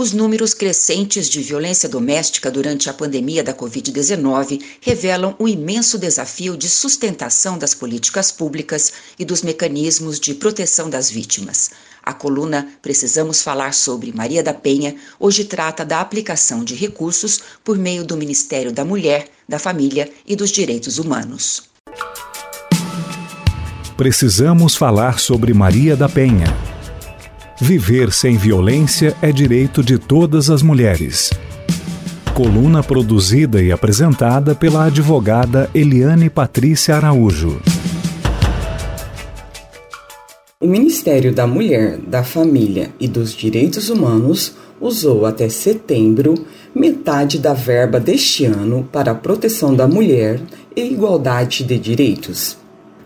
[0.00, 6.56] Os números crescentes de violência doméstica durante a pandemia da Covid-19 revelam o imenso desafio
[6.56, 11.72] de sustentação das políticas públicas e dos mecanismos de proteção das vítimas.
[12.00, 17.76] A coluna Precisamos Falar sobre Maria da Penha hoje trata da aplicação de recursos por
[17.76, 21.64] meio do Ministério da Mulher, da Família e dos Direitos Humanos.
[23.96, 26.67] Precisamos falar sobre Maria da Penha
[27.60, 31.30] Viver sem violência é direito de todas as mulheres.
[32.32, 37.60] Coluna produzida e apresentada pela advogada Eliane Patrícia Araújo.
[40.60, 46.34] O Ministério da Mulher, da Família e dos Direitos Humanos usou até setembro
[46.72, 50.40] metade da verba deste ano para a proteção da mulher
[50.76, 52.57] e igualdade de direitos.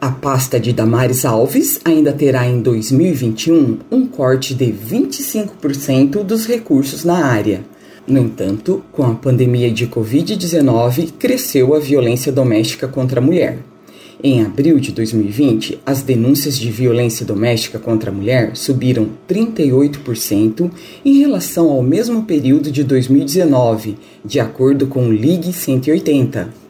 [0.02, 7.04] A pasta de Damares Alves ainda terá em 2021 um corte de 25% dos recursos
[7.04, 7.64] na área.
[8.04, 13.60] No entanto, com a pandemia de Covid-19, cresceu a violência doméstica contra a mulher.
[14.20, 20.68] Em abril de 2020, as denúncias de violência doméstica contra a mulher subiram 38%
[21.04, 26.61] em relação ao mesmo período de 2019, de acordo com o Ligue 180.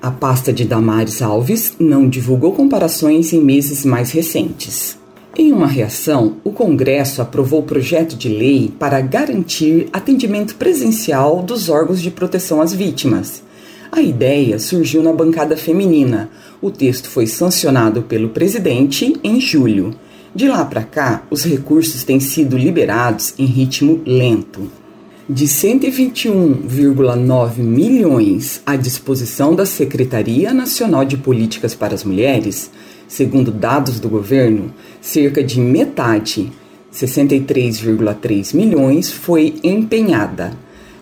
[0.00, 4.96] A pasta de Damares Alves não divulgou comparações em meses mais recentes.
[5.36, 11.68] Em uma reação, o Congresso aprovou o projeto de lei para garantir atendimento presencial dos
[11.68, 13.42] órgãos de proteção às vítimas.
[13.90, 16.30] A ideia surgiu na bancada feminina.
[16.62, 19.96] O texto foi sancionado pelo presidente em julho.
[20.32, 24.70] De lá para cá, os recursos têm sido liberados em ritmo lento
[25.28, 32.70] de 121,9 milhões à disposição da Secretaria Nacional de Políticas para as Mulheres,
[33.06, 36.50] segundo dados do governo, cerca de metade,
[36.90, 40.52] 63,3 milhões, foi empenhada,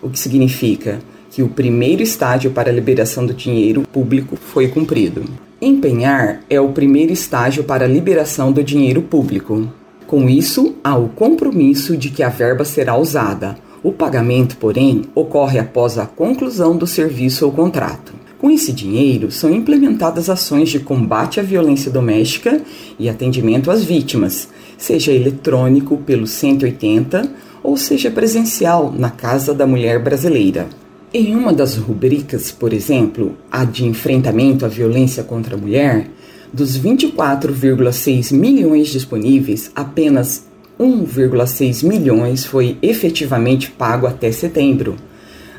[0.01, 0.99] o que significa
[1.31, 5.23] que o primeiro estágio para a liberação do dinheiro público foi cumprido.
[5.61, 9.71] Empenhar é o primeiro estágio para a liberação do dinheiro público.
[10.05, 15.59] Com isso, há o compromisso de que a verba será usada o pagamento, porém, ocorre
[15.59, 18.13] após a conclusão do serviço ou contrato.
[18.39, 22.61] Com esse dinheiro, são implementadas ações de combate à violência doméstica
[22.99, 27.31] e atendimento às vítimas, seja eletrônico pelo 180
[27.63, 30.67] ou seja presencial na Casa da Mulher Brasileira.
[31.13, 36.09] Em uma das rubricas, por exemplo, a de enfrentamento à violência contra a mulher,
[36.53, 40.45] dos 24,6 milhões disponíveis, apenas
[40.79, 44.95] 1,6 milhões foi efetivamente pago até setembro.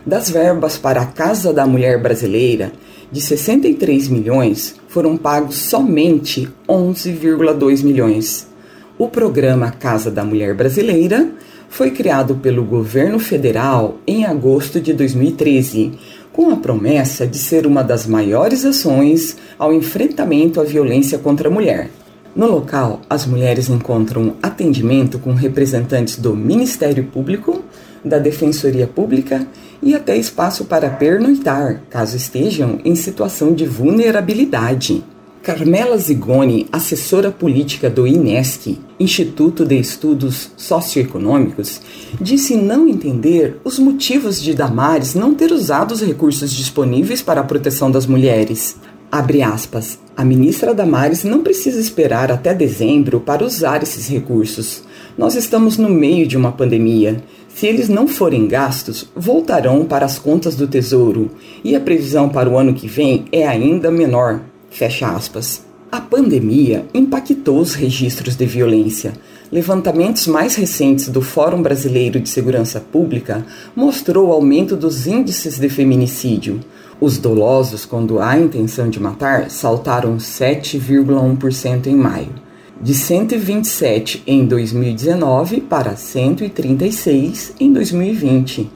[0.06, 2.72] Das verbas para a Casa da Mulher Brasileira,
[3.10, 8.48] de 63 milhões, foram pagos somente 11,2 milhões.
[8.96, 11.28] O programa Casa da Mulher Brasileira
[11.68, 15.92] foi criado pelo governo federal em agosto de 2013,
[16.32, 21.52] com a promessa de ser uma das maiores ações ao enfrentamento à violência contra a
[21.52, 21.90] mulher.
[22.36, 27.64] No local, as mulheres encontram atendimento com representantes do Ministério Público,
[28.04, 29.46] da Defensoria Pública
[29.82, 35.02] e até espaço para pernoitar, caso estejam em situação de vulnerabilidade.
[35.42, 41.80] Carmela Zigoni, assessora política do INESC, Instituto de Estudos Socioeconômicos,
[42.20, 47.44] disse não entender os motivos de Damares não ter usado os recursos disponíveis para a
[47.44, 48.76] proteção das mulheres.
[49.10, 49.98] Abre aspas.
[50.14, 54.82] A ministra Damares não precisa esperar até dezembro para usar esses recursos.
[55.16, 57.22] Nós estamos no meio de uma pandemia.
[57.48, 61.30] Se eles não forem gastos, voltarão para as contas do Tesouro
[61.64, 64.42] e a previsão para o ano que vem é ainda menor.
[64.70, 65.66] Fecha aspas.
[65.90, 69.14] A pandemia impactou os registros de violência.
[69.50, 75.70] Levantamentos mais recentes do Fórum Brasileiro de Segurança Pública mostrou o aumento dos índices de
[75.70, 76.60] feminicídio.
[77.00, 82.34] Os dolosos, quando há intenção de matar, saltaram 7,1% em maio,
[82.82, 88.68] de 127 em 2019 para 136 em 2020.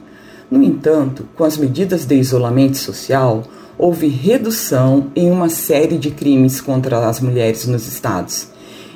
[0.49, 3.43] No entanto, com as medidas de isolamento social,
[3.77, 8.47] houve redução em uma série de crimes contra as mulheres nos estados.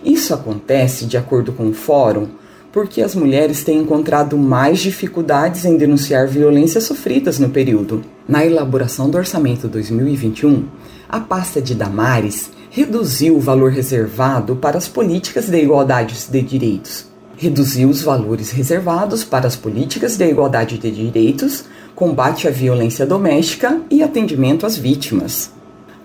[0.06, 2.30] Isso acontece, de acordo com o Fórum,
[2.72, 8.16] porque as mulheres têm encontrado mais dificuldades em denunciar violências sofridas no período.
[8.27, 10.65] Na elaboração do orçamento 2021,
[11.07, 17.06] a pasta de Damares reduziu o valor reservado para as políticas de igualdade de direitos.
[17.38, 21.63] Reduziu os valores reservados para as políticas de igualdade de direitos,
[21.95, 25.50] combate à violência doméstica e atendimento às vítimas.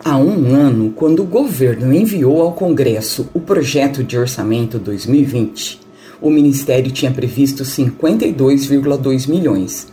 [0.04, 5.80] Há um ano, quando o governo enviou ao Congresso o projeto de orçamento 2020,
[6.20, 9.92] o Ministério tinha previsto 52,2 milhões.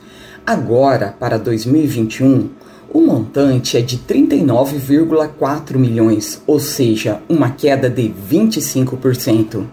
[0.50, 2.50] Agora, para 2021,
[2.92, 9.64] o montante é de 39,4 milhões, ou seja, uma queda de 25%.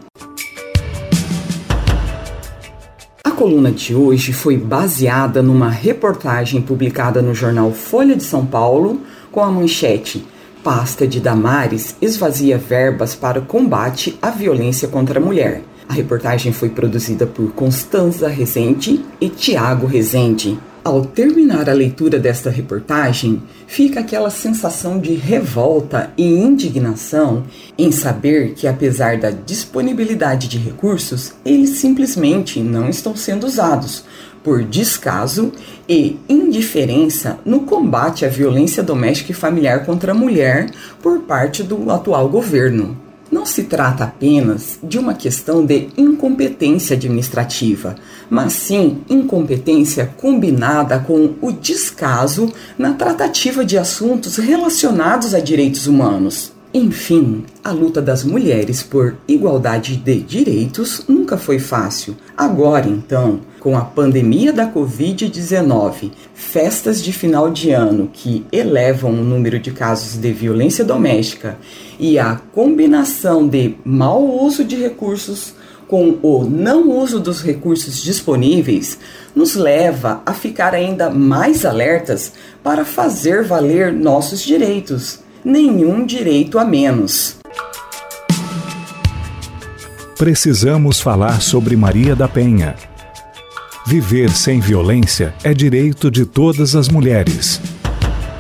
[3.25, 9.01] A coluna de hoje foi baseada numa reportagem publicada no jornal Folha de São Paulo
[9.33, 10.27] com a manchete
[10.63, 15.63] Pasta de Damares esvazia verbas para o combate à violência contra a mulher.
[15.89, 20.59] A reportagem foi produzida por Constanza Rezende e Tiago Rezende.
[20.83, 27.45] Ao terminar a leitura desta reportagem, fica aquela sensação de revolta e indignação
[27.77, 34.05] em saber que, apesar da disponibilidade de recursos, eles simplesmente não estão sendo usados
[34.45, 35.51] por descaso
[35.89, 40.71] e indiferença no combate à violência doméstica e familiar contra a mulher
[41.03, 43.06] por parte do atual governo.
[43.31, 47.97] Não se trata apenas de uma questão de incompetência administrativa,
[48.31, 56.56] mas sim incompetência combinada com o descaso na tratativa de assuntos relacionados a direitos humanos.
[56.75, 62.17] Enfim, a luta das mulheres por igualdade de direitos nunca foi fácil.
[62.37, 69.25] Agora, então, com a pandemia da Covid-19, festas de final de ano que elevam o
[69.25, 71.57] número de casos de violência doméstica
[71.99, 75.55] e a combinação de mau uso de recursos
[75.89, 78.99] com o não uso dos recursos disponíveis,
[79.35, 86.65] nos leva a ficar ainda mais alertas para fazer valer nossos direitos nenhum direito a
[86.65, 87.39] menos.
[90.19, 92.75] Precisamos falar sobre Maria da Penha.
[93.87, 97.61] Viver sem violência é direito de todas as mulheres.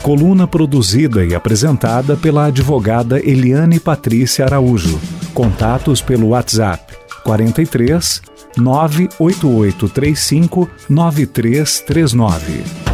[0.02, 4.98] Coluna produzida e apresentada pela advogada Eliane Patrícia Araújo.
[5.32, 6.92] Contatos pelo WhatsApp
[7.22, 8.20] 43
[8.56, 12.85] 98835 9339.